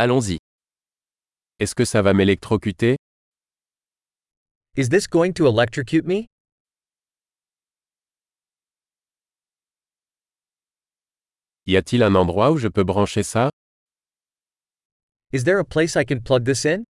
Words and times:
Allons-y. 0.00 0.38
Est-ce 1.58 1.74
que 1.74 1.84
ça 1.84 2.02
va 2.02 2.14
m'électrocuter? 2.14 2.96
Is 4.76 4.90
this 4.90 5.08
going 5.08 5.32
to 5.32 5.48
electrocute 5.48 6.06
me? 6.06 6.28
Y 11.66 11.76
a-t-il 11.76 12.04
un 12.04 12.14
endroit 12.14 12.52
où 12.52 12.58
je 12.58 12.68
peux 12.68 12.84
brancher 12.84 13.24
ça? 13.24 13.50
Is 15.32 15.42
there 15.42 15.58
a 15.58 15.64
place 15.64 15.96
I 15.96 16.04
can 16.04 16.20
plug 16.20 16.44
this 16.44 16.64
in? 16.64 16.84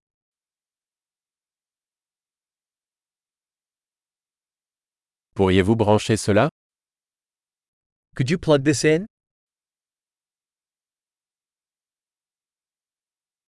Pourriez-vous 5.36 5.77
brancher 5.77 6.16
cela? 6.16 6.50
Could 8.16 8.30
you 8.30 8.38
plug 8.38 8.64
this 8.64 8.82
in? 8.82 9.07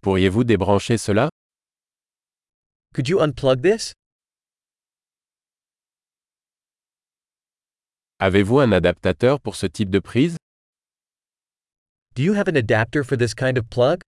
Pourriez-vous 0.09 0.43
débrancher 0.43 0.97
cela? 0.97 1.29
Could 2.95 3.11
you 3.11 3.21
unplug 3.21 3.61
this? 3.61 3.93
Avez-vous 8.19 8.61
un 8.61 8.73
adaptateur 8.73 9.39
pour 9.39 9.55
ce 9.55 9.67
type 9.67 9.91
de 9.91 9.99
prise? 9.99 10.39
Do 12.15 12.23
you 12.23 12.33
have 12.33 12.49
an 12.49 12.57
adapter 12.57 13.05
for 13.05 13.19
this 13.19 13.35
kind 13.35 13.59
of 13.59 13.69
plug? 13.69 14.01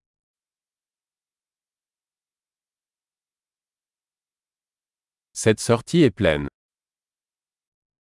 Cette 5.34 5.60
sortie 5.60 6.04
est 6.04 6.16
pleine. 6.16 6.48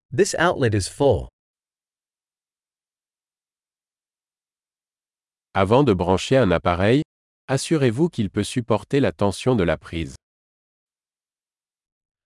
This 0.09 0.37
outlet 0.39 0.73
is 0.73 0.87
full. 0.87 1.27
Avant 5.53 5.83
de 5.83 5.93
brancher 5.93 6.37
un 6.37 6.51
appareil, 6.51 7.03
assurez-vous 7.49 8.09
qu'il 8.09 8.29
peut 8.29 8.43
supporter 8.43 8.99
la 8.99 9.11
tension 9.11 9.55
de 9.55 9.63
la 9.63 9.75
prise. 9.75 10.15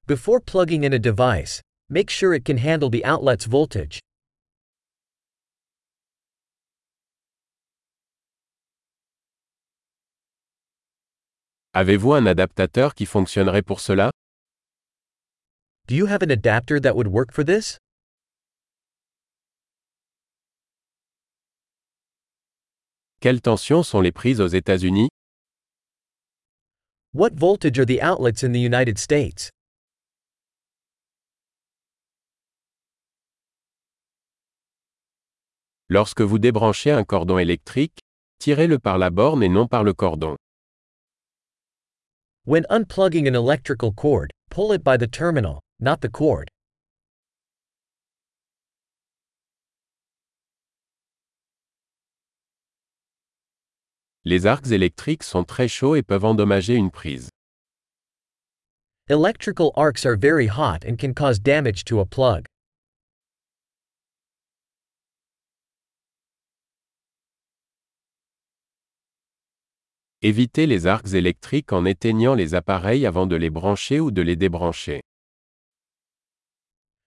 Before 0.06 0.42
plugging 0.42 0.84
in 0.84 0.92
a 0.92 1.00
device, 1.00 1.62
make 1.90 2.10
sure 2.10 2.36
it 2.36 2.44
can 2.44 2.58
handle 2.58 2.90
the 2.90 3.04
outlet's 3.06 3.48
voltage. 3.48 4.00
Avez-vous 11.74 12.14
un 12.14 12.26
adaptateur 12.28 12.94
qui 12.94 13.06
fonctionnerait 13.06 13.64
pour 13.64 13.80
cela? 13.80 14.12
Do 15.88 15.96
you 15.96 16.06
have 16.08 16.22
an 16.22 16.32
adapter 16.32 16.80
that 16.82 16.96
would 16.96 17.08
work 17.08 17.32
for 17.32 17.44
this? 17.46 17.78
Quelles 23.24 23.40
tensions 23.40 23.84
sont 23.84 24.02
les 24.02 24.12
prises 24.12 24.42
aux 24.42 24.50
États-Unis? 24.50 25.08
What 27.14 27.30
voltage 27.36 27.80
are 27.80 27.86
the 27.86 28.02
outlets 28.02 28.44
in 28.44 28.52
the 28.52 28.60
United 28.60 28.98
States? 29.00 29.50
Lorsque 35.88 36.20
vous 36.20 36.38
débranchez 36.38 36.92
un 36.92 37.06
cordon 37.06 37.38
électrique, 37.38 37.98
tirez-le 38.40 38.78
par 38.78 38.98
la 38.98 39.10
borne 39.10 39.42
et 39.42 39.48
non 39.48 39.68
par 39.68 39.86
le 39.86 39.94
cordon. 39.94 40.36
When 42.44 42.66
unplugging 42.70 43.30
an 43.30 43.36
electrical 43.36 43.94
cord, 43.94 44.32
pull 44.50 44.74
it 44.74 44.84
by 44.84 44.98
the 44.98 45.08
terminal, 45.08 45.62
not 45.80 46.02
the 46.02 46.10
cord. 46.10 46.50
Les 54.26 54.46
arcs 54.46 54.72
électriques 54.72 55.24
sont 55.24 55.44
très 55.44 55.68
chauds 55.68 55.96
et 55.96 56.02
peuvent 56.02 56.24
endommager 56.24 56.76
une 56.76 56.92
prise. 56.92 57.30
Electrical 59.10 59.72
arcs 59.76 60.06
are 60.06 60.16
very 60.16 60.48
hot 60.48 60.86
and 60.88 60.98
can 60.98 61.14
cause 61.14 61.40
damage 61.40 61.84
to 61.84 62.00
a 62.00 62.06
plug. 62.06 62.46
Évitez 70.22 70.68
les 70.68 70.88
arcs 70.88 71.14
électriques 71.14 71.74
en 71.74 71.84
éteignant 71.84 72.34
les 72.34 72.56
appareils 72.56 73.06
avant 73.06 73.28
de 73.28 73.36
les 73.36 73.50
brancher 73.50 74.00
ou 74.00 74.10
de 74.10 74.22
les 74.22 74.38
débrancher. 74.38 75.02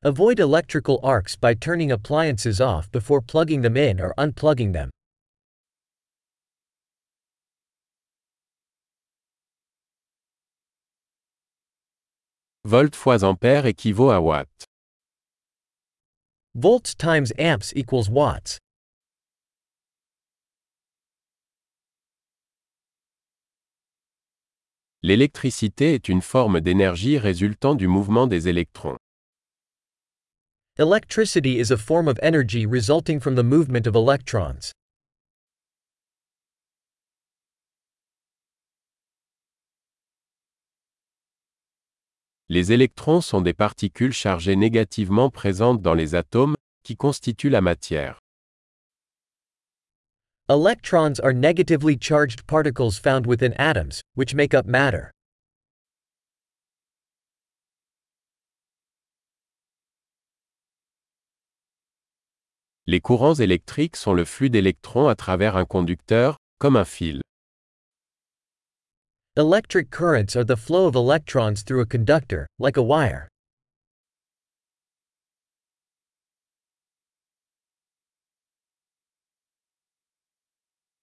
Avoid 0.03 0.39
electrical 0.39 1.01
arcs 1.03 1.35
by 1.35 1.55
turning 1.55 1.91
appliances 1.91 2.61
off 2.61 2.93
before 2.93 3.23
plugging 3.23 3.63
them 3.63 3.79
in 3.79 4.03
or 4.03 4.13
unplugging 4.19 4.75
them. 4.75 4.91
Volt 12.69 12.97
fois 12.97 13.23
ampère 13.23 13.65
équivaut 13.65 14.11
à 14.11 14.21
watt. 14.21 14.49
Volts 16.57 16.97
times 16.99 17.29
amps 17.39 17.73
equals 17.77 18.11
watts. 18.11 18.59
L'électricité 25.05 25.95
est 25.95 26.09
une 26.09 26.21
forme 26.21 26.61
d'énergie 26.61 27.19
résultant 27.19 27.77
du 27.77 27.87
mouvement 27.87 28.27
des 28.27 28.49
électrons. 28.49 28.97
Electricity 30.77 31.61
is 31.61 31.71
a 31.71 31.77
form 31.77 32.09
of 32.09 32.19
energy 32.21 32.67
resulting 32.67 33.21
from 33.21 33.37
the 33.37 33.45
movement 33.45 33.87
of 33.87 33.95
electrons. 33.95 34.73
Les 42.49 42.71
électrons 42.71 43.21
sont 43.21 43.41
des 43.41 43.55
particules 43.55 44.13
chargées 44.13 44.55
négativement 44.55 45.31
présentes 45.31 45.83
dans 45.83 45.95
les 45.95 46.15
atomes, 46.15 46.55
qui 46.85 46.97
constituent 46.97 47.51
la 47.51 47.61
matière. 47.61 48.21
Electrons 50.49 51.19
are 51.25 51.33
negatively 51.33 51.99
charged 52.01 52.47
particles 52.47 53.01
found 53.01 53.27
within 53.27 53.53
atoms, 53.59 54.01
which 54.15 54.33
make 54.33 54.55
up 54.55 54.65
matter. 54.65 55.11
Les 62.87 63.01
courants 63.01 63.35
électriques 63.35 63.97
sont 63.97 64.15
le 64.15 64.25
flux 64.25 64.51
d'électrons 64.51 65.09
à 65.09 65.17
travers 65.17 65.57
un 65.57 65.65
conducteur, 65.65 66.37
comme 66.61 66.77
un 66.77 66.85
fil. 66.85 67.23
Electric 69.39 69.91
currents 69.91 70.35
are 70.35 70.45
the 70.45 70.57
flow 70.57 70.87
of 70.87 70.95
electrons 70.95 71.63
through 71.63 71.83
a 71.83 71.85
conductor, 71.85 72.47
like 72.59 72.79
a 72.79 72.83
wire. 72.83 73.29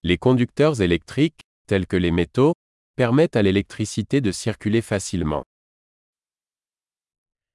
Les 0.02 0.16
conducteurs 0.18 0.80
électriques, 0.80 1.38
tels 1.68 1.86
que 1.86 1.96
les 1.96 2.10
métaux, 2.10 2.54
permettent 2.96 3.36
à 3.36 3.42
l'électricité 3.42 4.20
de 4.20 4.32
circuler 4.32 4.80
facilement. 4.80 5.44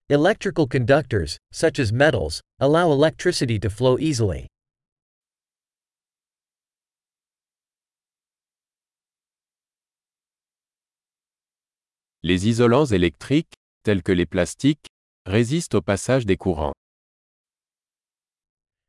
Electrical 0.07 0.65
conductors, 0.65 1.37
such 1.51 1.77
as 1.77 1.91
metals, 1.91 2.39
allow 2.61 2.89
electricity 2.89 3.59
to 3.59 3.69
flow 3.69 3.97
easily. 3.99 4.47
Les 12.21 12.49
isolants 12.49 12.85
électriques, 12.85 13.53
tels 13.83 14.03
que 14.03 14.11
les 14.11 14.25
plastiques, 14.25 14.87
résistent 15.25 15.75
au 15.75 15.81
passage 15.81 16.25
des 16.25 16.35
courants. 16.35 16.73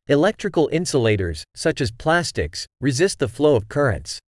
Electrical 0.08 0.66
insulators, 0.72 1.44
such 1.54 1.80
as 1.80 1.92
plastics, 1.92 2.66
resist 2.80 3.20
the 3.20 3.28
flow 3.28 3.54
of 3.54 3.68
currents. 3.68 4.18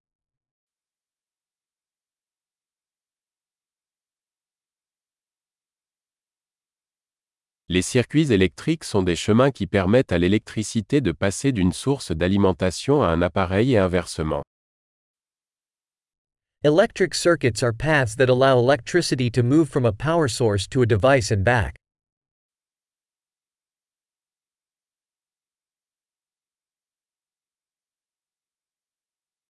Les 7.68 7.82
circuits 7.82 8.30
électriques 8.30 8.84
sont 8.84 9.02
des 9.02 9.16
chemins 9.16 9.50
qui 9.50 9.66
permettent 9.66 10.12
à 10.12 10.18
l'électricité 10.18 11.00
de 11.00 11.10
passer 11.10 11.50
d'une 11.50 11.72
source 11.72 12.12
d'alimentation 12.12 13.02
à 13.02 13.08
un 13.08 13.20
appareil 13.20 13.72
et 13.72 13.78
inversement. 13.78 14.44
Electric 16.64 17.12
circuits 17.12 17.60
are 17.60 17.72
paths 17.72 18.14
that 18.14 18.30
allow 18.30 18.56
electricity 18.56 19.28
to 19.30 19.42
move 19.42 19.68
from 19.68 19.84
a 19.84 19.90
power 19.90 20.28
source 20.28 20.68
to 20.68 20.82
a 20.82 20.86
device 20.86 21.32
and 21.32 21.44
back. 21.44 21.74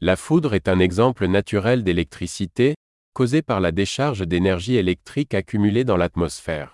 La 0.00 0.16
foudre 0.16 0.54
est 0.54 0.68
un 0.68 0.80
exemple 0.80 1.26
naturel 1.26 1.84
d'électricité, 1.84 2.72
causée 3.14 3.42
par 3.42 3.60
la 3.60 3.72
décharge 3.72 4.26
d'énergie 4.26 4.78
électrique 4.78 5.34
accumulée 5.34 5.84
dans 5.84 5.98
l'atmosphère. 5.98 6.72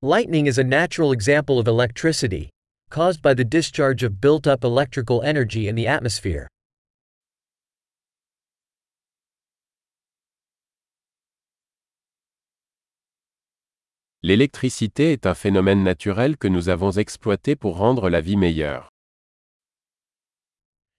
Lightning 0.00 0.46
is 0.46 0.58
a 0.58 0.64
natural 0.64 1.12
example 1.12 1.58
of 1.58 1.68
electricity, 1.68 2.48
caused 2.88 3.20
by 3.20 3.34
the 3.34 3.44
discharge 3.44 4.02
of 4.02 4.18
built 4.22 4.46
up 4.46 4.64
electrical 4.64 5.22
energy 5.22 5.68
in 5.68 5.74
the 5.74 5.86
atmosphere. 5.86 6.48
L'électricité 14.26 15.12
est 15.12 15.26
un 15.26 15.34
phénomène 15.34 15.82
naturel 15.82 16.38
que 16.38 16.48
nous 16.48 16.70
avons 16.70 16.92
exploité 16.92 17.56
pour 17.56 17.76
rendre 17.76 18.08
la 18.08 18.22
vie 18.22 18.38
meilleure. 18.38 18.88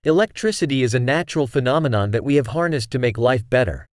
Electricity 0.04 0.83
is 0.83 0.94
a 0.94 1.00
natural 1.00 1.48
phenomenon 1.48 2.12
that 2.12 2.24
we 2.24 2.36
have 2.36 2.54
harnessed 2.54 2.92
to 2.92 3.00
make 3.00 3.18
life 3.18 3.42
better. 3.50 3.88